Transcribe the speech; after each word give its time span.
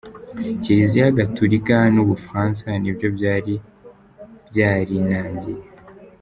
Kiliziya 0.61 1.15
Gatulika 1.19 1.77
n’u 1.93 2.03
Bufaransa 2.09 2.67
ni 2.81 2.91
byo 2.95 3.07
byari 3.17 3.53
byarinangiye. 4.49 5.63